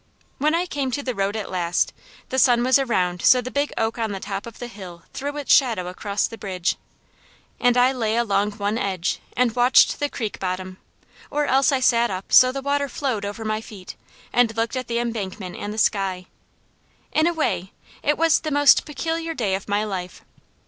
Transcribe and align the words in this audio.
When 0.39 0.55
I 0.55 0.65
came 0.65 0.89
to 0.93 1.03
the 1.03 1.13
road 1.13 1.35
at 1.35 1.51
last, 1.51 1.93
the 2.29 2.39
sun 2.39 2.63
was 2.63 2.79
around 2.79 3.21
so 3.21 3.39
the 3.39 3.51
big 3.51 3.71
oak 3.77 3.99
on 3.99 4.13
the 4.13 4.19
top 4.19 4.47
of 4.47 4.57
the 4.57 4.65
hill 4.65 5.03
threw 5.13 5.37
its 5.37 5.53
shadow 5.53 5.85
across 5.85 6.25
the 6.27 6.39
bridge, 6.39 6.75
and 7.59 7.77
I 7.77 7.91
lay 7.91 8.15
along 8.17 8.53
one 8.53 8.79
edge 8.79 9.19
and 9.37 9.55
watched 9.55 9.99
the 9.99 10.09
creek 10.09 10.39
bottom, 10.39 10.79
or 11.29 11.45
else 11.45 11.71
I 11.71 11.81
sat 11.81 12.09
up 12.09 12.33
so 12.33 12.51
the 12.51 12.63
water 12.63 12.89
flowed 12.89 13.25
over 13.25 13.45
my 13.45 13.61
feet, 13.61 13.95
and 14.33 14.57
looked 14.57 14.75
at 14.75 14.87
the 14.87 14.97
embankment 14.97 15.55
and 15.55 15.71
the 15.71 15.77
sky. 15.77 16.25
In 17.11 17.27
a 17.27 17.33
way, 17.35 17.71
it 18.01 18.17
was 18.17 18.39
the 18.39 18.49
most 18.49 18.85
peculiar 18.87 19.35
day 19.35 19.53
of 19.53 19.69
my 19.69 19.83
life. 19.83 20.23